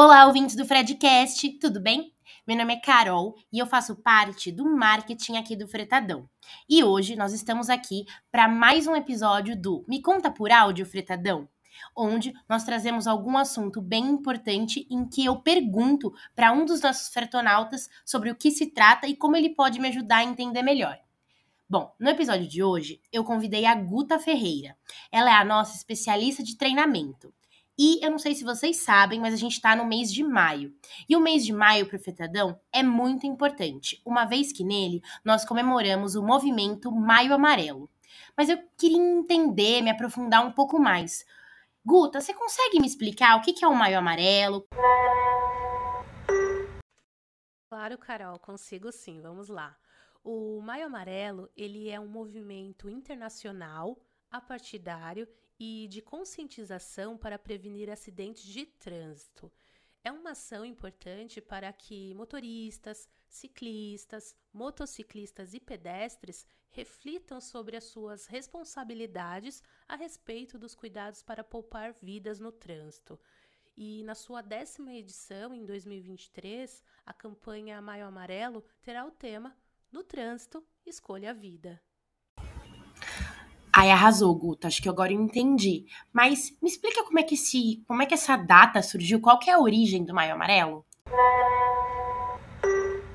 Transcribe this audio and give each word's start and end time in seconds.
Olá, 0.00 0.26
ouvintes 0.26 0.54
do 0.54 0.64
Fredcast, 0.64 1.58
tudo 1.58 1.80
bem? 1.80 2.14
Meu 2.46 2.56
nome 2.56 2.72
é 2.72 2.80
Carol 2.80 3.34
e 3.52 3.58
eu 3.58 3.66
faço 3.66 3.96
parte 3.96 4.52
do 4.52 4.64
marketing 4.64 5.38
aqui 5.38 5.56
do 5.56 5.66
Fretadão. 5.66 6.30
E 6.70 6.84
hoje 6.84 7.16
nós 7.16 7.32
estamos 7.32 7.68
aqui 7.68 8.04
para 8.30 8.46
mais 8.46 8.86
um 8.86 8.94
episódio 8.94 9.60
do 9.60 9.84
Me 9.88 10.00
Conta 10.00 10.30
por 10.30 10.52
Áudio 10.52 10.86
Fretadão, 10.86 11.48
onde 11.96 12.32
nós 12.48 12.62
trazemos 12.62 13.08
algum 13.08 13.36
assunto 13.36 13.82
bem 13.82 14.06
importante 14.06 14.86
em 14.88 15.04
que 15.04 15.24
eu 15.24 15.34
pergunto 15.40 16.14
para 16.32 16.52
um 16.52 16.64
dos 16.64 16.80
nossos 16.80 17.08
fretonautas 17.08 17.88
sobre 18.06 18.30
o 18.30 18.36
que 18.36 18.52
se 18.52 18.66
trata 18.66 19.08
e 19.08 19.16
como 19.16 19.34
ele 19.34 19.50
pode 19.50 19.80
me 19.80 19.88
ajudar 19.88 20.18
a 20.18 20.24
entender 20.24 20.62
melhor. 20.62 20.96
Bom, 21.68 21.92
no 21.98 22.08
episódio 22.08 22.46
de 22.46 22.62
hoje 22.62 23.00
eu 23.12 23.24
convidei 23.24 23.66
a 23.66 23.74
Guta 23.74 24.16
Ferreira. 24.20 24.76
Ela 25.10 25.30
é 25.30 25.34
a 25.34 25.44
nossa 25.44 25.76
especialista 25.76 26.40
de 26.40 26.56
treinamento. 26.56 27.34
E 27.78 28.04
eu 28.04 28.10
não 28.10 28.18
sei 28.18 28.34
se 28.34 28.42
vocês 28.42 28.78
sabem, 28.78 29.20
mas 29.20 29.32
a 29.32 29.36
gente 29.36 29.52
está 29.52 29.76
no 29.76 29.84
mês 29.84 30.12
de 30.12 30.24
maio. 30.24 30.74
E 31.08 31.14
o 31.14 31.20
mês 31.20 31.44
de 31.44 31.52
maio 31.52 31.86
para 31.86 31.96
o 31.96 32.00
Fetadão 32.00 32.60
é 32.72 32.82
muito 32.82 33.24
importante, 33.24 34.02
uma 34.04 34.24
vez 34.24 34.52
que 34.52 34.64
nele 34.64 35.00
nós 35.24 35.44
comemoramos 35.44 36.16
o 36.16 36.22
movimento 36.22 36.90
Maio 36.90 37.32
Amarelo. 37.32 37.88
Mas 38.36 38.48
eu 38.48 38.58
queria 38.76 38.98
entender, 38.98 39.80
me 39.80 39.90
aprofundar 39.90 40.44
um 40.44 40.50
pouco 40.50 40.76
mais. 40.78 41.24
Guta, 41.84 42.20
você 42.20 42.34
consegue 42.34 42.80
me 42.80 42.86
explicar 42.86 43.36
o 43.36 43.42
que 43.42 43.64
é 43.64 43.68
o 43.68 43.74
Maio 43.76 43.98
Amarelo? 43.98 44.66
Claro, 47.70 47.96
Carol, 47.96 48.38
consigo 48.40 48.90
sim. 48.90 49.20
Vamos 49.20 49.48
lá. 49.48 49.76
O 50.24 50.60
Maio 50.60 50.86
Amarelo, 50.86 51.48
ele 51.56 51.88
é 51.88 52.00
um 52.00 52.08
movimento 52.08 52.90
internacional, 52.90 53.96
apartidário 54.30 55.28
e 55.58 55.88
de 55.88 56.00
conscientização 56.00 57.16
para 57.16 57.38
prevenir 57.38 57.90
acidentes 57.90 58.44
de 58.44 58.64
trânsito. 58.64 59.52
É 60.04 60.12
uma 60.12 60.30
ação 60.30 60.64
importante 60.64 61.40
para 61.40 61.72
que 61.72 62.14
motoristas, 62.14 63.08
ciclistas, 63.28 64.34
motociclistas 64.52 65.54
e 65.54 65.60
pedestres 65.60 66.46
reflitam 66.70 67.40
sobre 67.40 67.76
as 67.76 67.84
suas 67.84 68.26
responsabilidades 68.26 69.62
a 69.86 69.96
respeito 69.96 70.58
dos 70.58 70.74
cuidados 70.74 71.22
para 71.22 71.42
poupar 71.42 71.92
vidas 71.92 72.38
no 72.38 72.52
trânsito. 72.52 73.18
E 73.76 74.02
na 74.04 74.14
sua 74.14 74.42
décima 74.42 74.92
edição, 74.92 75.54
em 75.54 75.64
2023, 75.64 76.82
a 77.06 77.12
campanha 77.12 77.80
Maio 77.80 78.06
Amarelo 78.06 78.64
terá 78.82 79.04
o 79.06 79.10
tema 79.10 79.56
No 79.90 80.02
Trânsito, 80.02 80.66
Escolha 80.84 81.30
a 81.30 81.32
Vida. 81.32 81.80
Ai, 83.80 83.92
arrasou, 83.92 84.34
Guta. 84.34 84.66
Acho 84.66 84.82
que 84.82 84.88
agora 84.88 85.12
eu 85.12 85.22
entendi. 85.22 85.86
Mas 86.12 86.50
me 86.60 86.68
explica 86.68 87.04
como 87.04 87.20
é 87.20 87.22
que 87.22 87.34
esse, 87.34 87.84
como 87.86 88.02
é 88.02 88.06
que 88.06 88.14
essa 88.14 88.36
data 88.36 88.82
surgiu? 88.82 89.20
Qual 89.20 89.38
que 89.38 89.48
é 89.48 89.52
a 89.52 89.60
origem 89.60 90.04
do 90.04 90.12
Maio 90.12 90.34
Amarelo? 90.34 90.84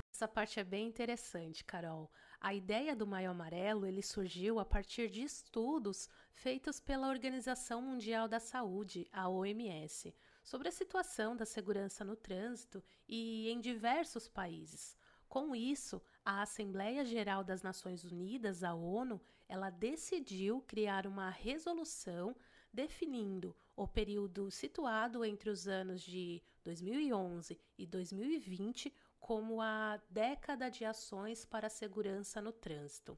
Essa 0.10 0.26
parte 0.26 0.62
é 0.62 0.64
bem 0.64 0.88
interessante, 0.88 1.66
Carol. 1.66 2.10
A 2.40 2.54
ideia 2.54 2.96
do 2.96 3.06
Maio 3.06 3.32
Amarelo 3.32 3.86
ele 3.86 4.02
surgiu 4.02 4.58
a 4.58 4.64
partir 4.64 5.10
de 5.10 5.22
estudos 5.22 6.08
feitos 6.32 6.80
pela 6.80 7.10
Organização 7.10 7.82
Mundial 7.82 8.30
da 8.30 8.40
Saúde, 8.40 9.06
a 9.12 9.28
OMS, 9.28 10.16
sobre 10.46 10.70
a 10.70 10.72
situação 10.72 11.36
da 11.36 11.46
segurança 11.46 12.06
no 12.06 12.16
trânsito 12.16 12.82
e 13.06 13.50
em 13.50 13.60
diversos 13.60 14.30
países. 14.30 14.96
Com 15.28 15.54
isso, 15.56 16.02
a 16.24 16.44
Assembleia 16.44 17.04
Geral 17.04 17.44
das 17.44 17.64
Nações 17.64 18.06
Unidas, 18.06 18.64
a 18.64 18.74
ONU, 18.74 19.20
ela 19.54 19.70
decidiu 19.70 20.62
criar 20.62 21.06
uma 21.06 21.30
resolução 21.30 22.36
definindo 22.74 23.56
o 23.76 23.88
período 23.88 24.50
situado 24.50 25.24
entre 25.24 25.48
os 25.48 25.68
anos 25.68 26.02
de 26.02 26.42
2011 26.64 27.60
e 27.78 27.86
2020 27.86 28.92
como 29.20 29.62
a 29.62 30.02
década 30.10 30.72
de 30.72 30.84
ações 30.84 31.46
para 31.46 31.68
a 31.68 31.70
segurança 31.70 32.42
no 32.42 32.52
trânsito. 32.52 33.16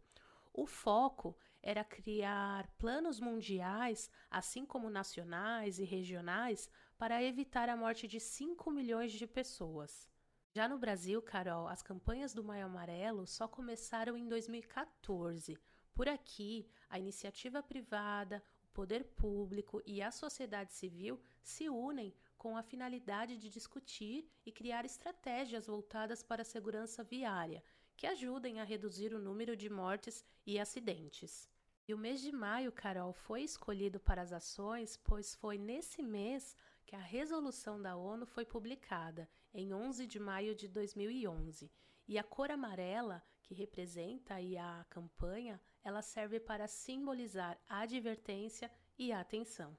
O 0.51 0.65
foco 0.65 1.37
era 1.63 1.85
criar 1.85 2.67
planos 2.77 3.17
mundiais, 3.17 4.11
assim 4.29 4.65
como 4.65 4.89
nacionais 4.89 5.79
e 5.79 5.85
regionais, 5.85 6.69
para 6.97 7.23
evitar 7.23 7.69
a 7.69 7.77
morte 7.77 8.09
de 8.09 8.19
5 8.19 8.69
milhões 8.71 9.13
de 9.13 9.25
pessoas. 9.25 10.05
Já 10.53 10.67
no 10.67 10.77
Brasil, 10.77 11.21
Carol, 11.21 11.65
as 11.65 11.81
campanhas 11.81 12.33
do 12.33 12.43
Maio 12.43 12.65
Amarelo 12.65 13.25
só 13.25 13.47
começaram 13.47 14.17
em 14.17 14.27
2014. 14.27 15.57
Por 15.95 16.09
aqui, 16.09 16.67
a 16.89 16.99
iniciativa 16.99 17.63
privada, 17.63 18.43
o 18.65 18.67
poder 18.73 19.05
público 19.05 19.81
e 19.85 20.01
a 20.01 20.11
sociedade 20.11 20.73
civil 20.73 21.21
se 21.41 21.69
unem 21.69 22.13
com 22.37 22.57
a 22.57 22.61
finalidade 22.61 23.37
de 23.37 23.49
discutir 23.49 24.29
e 24.45 24.51
criar 24.51 24.83
estratégias 24.83 25.67
voltadas 25.67 26.21
para 26.21 26.41
a 26.41 26.45
segurança 26.45 27.01
viária, 27.01 27.63
que 27.95 28.05
ajudem 28.05 28.59
a 28.59 28.65
reduzir 28.65 29.13
o 29.13 29.21
número 29.21 29.55
de 29.55 29.69
mortes 29.69 30.25
e 30.45 30.59
acidentes. 30.59 31.49
E 31.87 31.93
o 31.93 31.97
mês 31.97 32.19
de 32.19 32.31
maio, 32.33 32.73
Carol, 32.73 33.13
foi 33.13 33.43
escolhido 33.43 33.97
para 33.97 34.21
as 34.21 34.33
ações, 34.33 34.97
pois 34.97 35.33
foi 35.33 35.57
nesse 35.57 36.03
mês 36.03 36.57
que 36.85 36.93
a 36.95 36.99
resolução 36.99 37.81
da 37.81 37.95
ONU 37.95 38.25
foi 38.25 38.43
publicada, 38.43 39.29
em 39.53 39.73
11 39.73 40.05
de 40.05 40.19
maio 40.19 40.53
de 40.53 40.67
2011. 40.67 41.71
E 42.05 42.19
a 42.19 42.23
cor 42.23 42.51
amarela, 42.51 43.23
que 43.41 43.53
representa 43.53 44.33
aí 44.33 44.57
a 44.57 44.85
campanha, 44.89 45.61
ela 45.85 46.01
serve 46.01 46.39
para 46.39 46.67
simbolizar 46.67 47.55
a 47.69 47.81
advertência 47.81 48.71
e 48.97 49.11
a 49.11 49.19
atenção. 49.19 49.77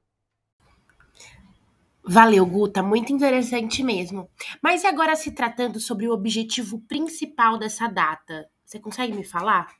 Valeu, 2.04 2.46
Guta, 2.46 2.80
muito 2.84 3.12
interessante 3.12 3.82
mesmo. 3.82 4.30
Mas 4.62 4.84
e 4.84 4.86
agora 4.86 5.16
se 5.16 5.32
tratando 5.32 5.80
sobre 5.80 6.06
o 6.06 6.12
objetivo 6.12 6.80
principal 6.82 7.58
dessa 7.58 7.88
data? 7.88 8.48
Você 8.64 8.78
consegue 8.78 9.12
me 9.12 9.24
falar? 9.24 9.74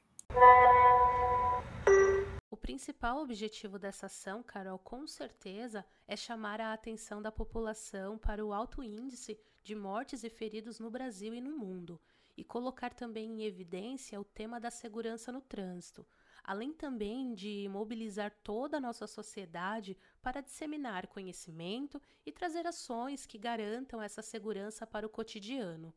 O 2.50 2.56
principal 2.56 3.18
objetivo 3.18 3.78
dessa 3.78 4.06
ação, 4.06 4.42
Carol, 4.42 4.80
com 4.80 5.06
certeza, 5.06 5.86
é 6.08 6.16
chamar 6.16 6.60
a 6.60 6.72
atenção 6.72 7.22
da 7.22 7.30
população 7.30 8.18
para 8.18 8.44
o 8.44 8.52
alto 8.52 8.82
índice 8.82 9.38
de 9.62 9.76
mortes 9.76 10.24
e 10.24 10.30
feridos 10.30 10.80
no 10.80 10.90
Brasil 10.90 11.32
e 11.32 11.40
no 11.40 11.56
mundo, 11.56 12.00
e 12.36 12.44
colocar 12.44 12.92
também 12.92 13.30
em 13.30 13.44
evidência 13.44 14.20
o 14.20 14.24
tema 14.24 14.60
da 14.60 14.70
segurança 14.70 15.32
no 15.32 15.40
trânsito, 15.40 16.06
além 16.44 16.72
também 16.72 17.34
de 17.34 17.68
mobilizar 17.70 18.32
toda 18.42 18.76
a 18.76 18.80
nossa 18.80 19.06
sociedade 19.06 19.96
para 20.22 20.40
disseminar 20.40 21.06
conhecimento 21.06 22.00
e 22.24 22.32
trazer 22.32 22.66
ações 22.66 23.26
que 23.26 23.38
garantam 23.38 24.02
essa 24.02 24.22
segurança 24.22 24.86
para 24.86 25.06
o 25.06 25.10
cotidiano. 25.10 25.92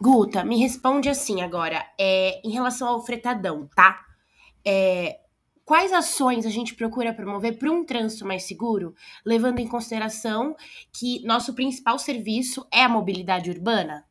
Guta, 0.00 0.44
me 0.44 0.58
responde 0.58 1.08
assim 1.08 1.40
agora, 1.40 1.86
é, 1.98 2.40
em 2.46 2.50
relação 2.50 2.88
ao 2.88 3.04
fretadão, 3.04 3.68
tá? 3.68 4.04
é, 4.64 5.20
quais 5.64 5.92
ações 5.92 6.46
a 6.46 6.50
gente 6.50 6.74
procura 6.74 7.12
promover 7.12 7.58
para 7.58 7.70
um 7.70 7.84
trânsito 7.84 8.24
mais 8.24 8.44
seguro, 8.44 8.94
levando 9.24 9.58
em 9.58 9.68
consideração 9.68 10.56
que 10.92 11.22
nosso 11.24 11.54
principal 11.54 11.98
serviço 11.98 12.66
é 12.72 12.82
a 12.82 12.88
mobilidade 12.88 13.50
urbana? 13.50 14.04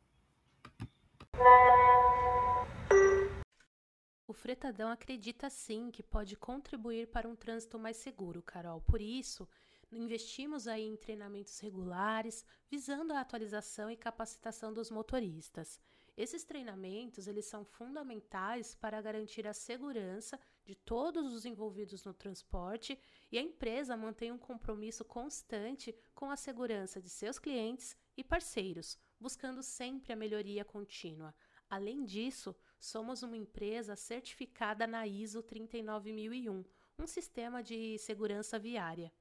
O 4.26 4.32
Fretadão 4.32 4.90
acredita 4.90 5.48
sim 5.50 5.90
que 5.90 6.02
pode 6.02 6.36
contribuir 6.36 7.08
para 7.08 7.28
um 7.28 7.36
trânsito 7.36 7.78
mais 7.78 7.96
seguro, 7.96 8.42
Carol. 8.42 8.80
Por 8.80 9.00
isso, 9.00 9.48
investimos 9.92 10.66
aí 10.66 10.82
em 10.82 10.96
treinamentos 10.96 11.58
regulares, 11.60 12.44
visando 12.70 13.12
a 13.12 13.20
atualização 13.20 13.90
e 13.90 13.96
capacitação 13.96 14.72
dos 14.72 14.90
motoristas. 14.90 15.78
Esses 16.16 16.44
treinamentos, 16.44 17.26
eles 17.26 17.46
são 17.46 17.64
fundamentais 17.64 18.74
para 18.76 19.02
garantir 19.02 19.48
a 19.48 19.52
segurança 19.52 20.38
de 20.64 20.76
todos 20.76 21.32
os 21.32 21.44
envolvidos 21.44 22.04
no 22.04 22.14
transporte 22.14 22.96
e 23.32 23.36
a 23.36 23.42
empresa 23.42 23.96
mantém 23.96 24.30
um 24.30 24.38
compromisso 24.38 25.04
constante 25.04 25.92
com 26.14 26.30
a 26.30 26.36
segurança 26.36 27.02
de 27.02 27.10
seus 27.10 27.38
clientes 27.40 27.96
e 28.16 28.22
parceiros, 28.22 28.96
buscando 29.18 29.60
sempre 29.60 30.12
a 30.12 30.16
melhoria 30.16 30.64
contínua. 30.64 31.34
Além 31.68 32.04
disso, 32.04 32.54
somos 32.78 33.24
uma 33.24 33.36
empresa 33.36 33.96
certificada 33.96 34.86
na 34.86 35.04
ISO 35.08 35.42
39001, 35.42 36.64
um 36.96 37.06
sistema 37.08 37.60
de 37.60 37.98
segurança 37.98 38.56
viária. 38.56 39.12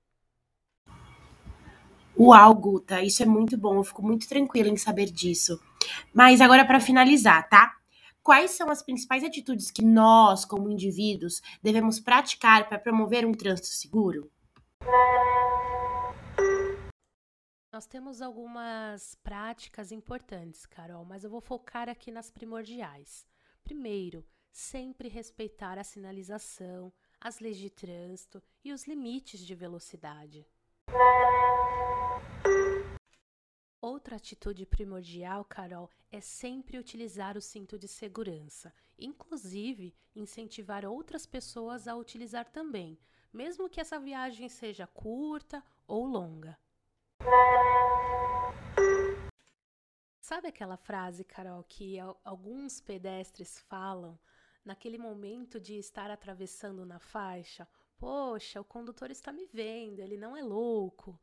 Uau, 2.16 2.54
Guta, 2.54 3.02
isso 3.02 3.24
é 3.24 3.26
muito 3.26 3.58
bom. 3.58 3.78
Eu 3.78 3.84
fico 3.84 4.04
muito 4.04 4.30
tranquila 4.30 4.70
em 4.70 4.78
saber 4.78 5.10
disso. 5.10 5.60
Mas 6.14 6.42
agora, 6.42 6.66
para 6.66 6.80
finalizar, 6.80 7.48
tá? 7.50 7.76
Quais 8.22 8.52
são 8.52 8.70
as 8.70 8.82
principais 8.82 9.24
atitudes 9.24 9.70
que 9.70 9.84
nós, 9.84 10.46
como 10.46 10.70
indivíduos, 10.70 11.42
devemos 11.62 12.00
praticar 12.00 12.70
para 12.70 12.80
promover 12.80 13.26
um 13.26 13.34
trânsito 13.34 13.68
seguro? 13.68 14.32
Nós 17.72 17.86
temos 17.86 18.22
algumas 18.22 19.16
práticas 19.16 19.92
importantes, 19.92 20.66
Carol, 20.66 21.04
mas 21.04 21.24
eu 21.24 21.30
vou 21.30 21.42
focar 21.42 21.90
aqui 21.90 22.12
nas 22.12 22.30
primordiais. 22.30 23.26
Primeiro, 23.64 24.24
sempre 24.52 25.10
respeitar 25.10 25.80
a 25.80 25.84
sinalização, 25.84 26.94
as 27.20 27.40
leis 27.40 27.58
de 27.58 27.70
trânsito 27.70 28.42
e 28.64 28.72
os 28.72 28.86
limites 28.86 29.40
de 29.40 29.56
velocidade. 29.56 30.46
Outra 33.84 34.16
atitude 34.16 34.66
primordial, 34.66 35.44
Carol, 35.44 35.90
é 36.10 36.22
sempre 36.22 36.78
utilizar 36.78 37.36
o 37.36 37.42
cinto 37.42 37.78
de 37.78 37.86
segurança, 37.86 38.74
inclusive 38.98 39.94
incentivar 40.16 40.86
outras 40.86 41.26
pessoas 41.26 41.86
a 41.86 41.94
utilizar 41.94 42.50
também, 42.50 42.98
mesmo 43.34 43.70
que 43.70 43.82
essa 43.82 44.00
viagem 44.00 44.48
seja 44.48 44.88
curta 44.88 45.62
ou 45.86 46.06
longa. 46.06 46.58
Sabe 50.22 50.48
aquela 50.48 50.78
frase, 50.78 51.26
Carol, 51.26 51.62
que 51.66 51.98
alguns 52.24 52.80
pedestres 52.80 53.60
falam 53.68 54.18
naquele 54.64 54.98
momento 54.98 55.60
de 55.60 55.76
estar 55.76 56.10
atravessando 56.10 56.86
na 56.86 57.00
faixa? 57.00 57.68
Poxa, 57.98 58.62
o 58.62 58.64
condutor 58.64 59.12
está 59.12 59.34
me 59.34 59.46
vendo, 59.46 60.00
ele 60.00 60.16
não 60.16 60.38
é 60.38 60.42
louco. 60.42 61.20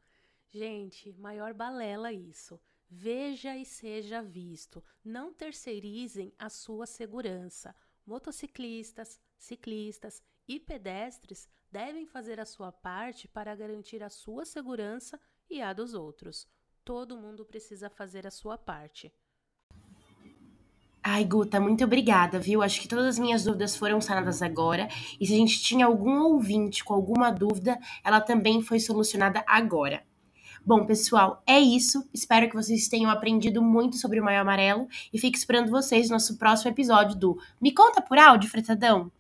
Gente, 0.53 1.13
maior 1.13 1.55
balela 1.55 2.13
isso. 2.13 2.61
Veja 2.89 3.57
e 3.57 3.65
seja 3.65 4.21
visto. 4.21 4.83
Não 5.05 5.33
terceirizem 5.33 6.35
a 6.37 6.49
sua 6.49 6.87
segurança. 6.87 7.75
Motociclistas, 8.05 9.21
ciclistas 9.39 10.21
e 10.49 10.59
pedestres 10.59 11.49
devem 11.71 12.05
fazer 12.05 12.41
a 12.41 12.45
sua 12.45 12.73
parte 12.73 13.29
para 13.29 13.55
garantir 13.55 14.03
a 14.03 14.11
sua 14.11 14.45
segurança 14.45 15.21
e 15.49 15.63
a 15.63 15.73
dos 15.73 15.95
outros. 15.95 16.49
Todo 16.85 17.17
mundo 17.17 17.45
precisa 17.45 17.89
fazer 17.89 18.27
a 18.27 18.31
sua 18.33 18.59
parte. 18.59 19.13
Ai, 21.01 21.25
Guta, 21.25 21.61
muito 21.61 21.85
obrigada, 21.85 22.41
viu? 22.41 22.61
Acho 22.61 22.81
que 22.81 22.89
todas 22.89 23.07
as 23.07 23.19
minhas 23.21 23.45
dúvidas 23.45 23.77
foram 23.77 24.01
sanadas 24.01 24.43
agora. 24.43 24.89
E 25.21 25.27
se 25.27 25.33
a 25.33 25.37
gente 25.37 25.63
tinha 25.63 25.87
algum 25.87 26.23
ouvinte 26.25 26.85
com 26.85 26.93
alguma 26.93 27.31
dúvida, 27.31 27.79
ela 28.05 28.21
também 28.21 28.61
foi 28.61 28.81
solucionada 28.81 29.45
agora. 29.47 30.05
Bom, 30.65 30.85
pessoal, 30.85 31.43
é 31.47 31.59
isso. 31.59 32.07
Espero 32.13 32.49
que 32.49 32.55
vocês 32.55 32.89
tenham 32.89 33.11
aprendido 33.11 33.63
muito 33.63 33.97
sobre 33.97 34.21
o 34.21 34.25
Maio 34.25 34.41
Amarelo 34.41 34.89
e 35.13 35.19
fico 35.19 35.37
esperando 35.37 35.71
vocês 35.71 36.09
no 36.09 36.15
nosso 36.15 36.37
próximo 36.37 36.71
episódio 36.71 37.17
do 37.17 37.39
Me 37.61 37.73
Conta 37.73 38.03
por 38.03 38.19
Áudio, 38.19 38.51
Fretadão! 38.51 39.11